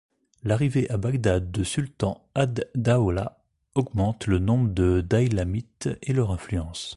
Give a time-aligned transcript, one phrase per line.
[0.43, 3.37] L'arrivée à Bagdad de Sultan ad-Dawla
[3.75, 6.89] augmente le nombre des daylamites et leur influence.